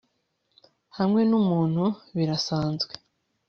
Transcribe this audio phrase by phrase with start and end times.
[0.97, 1.83] Hamwe numuntu
[2.15, 2.91] birasanzwe